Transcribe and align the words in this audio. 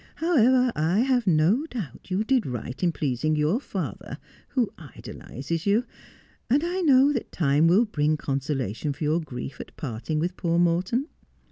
However, 0.15 0.71
I 0.75 1.01
have 1.01 1.27
no 1.27 1.67
doubt 1.67 2.09
you 2.09 2.23
did 2.23 2.47
right 2.47 2.81
in 2.81 2.91
pleasing 2.91 3.35
your 3.35 3.59
father, 3.59 4.17
who 4.49 4.71
idolizes 4.75 5.67
you, 5.67 5.83
and 6.49 6.63
I 6.63 6.81
know 6.81 7.13
that 7.13 7.31
time 7.31 7.67
will 7.67 7.85
bring 7.85 8.17
consolation 8.17 8.93
for 8.93 9.03
your 9.03 9.19
grief 9.21 9.61
at 9.61 9.75
parting 9.77 10.17
w 10.17 10.23
r 10.23 10.25
ith 10.25 10.37
poor 10.37 10.57
Morton.' 10.57 11.05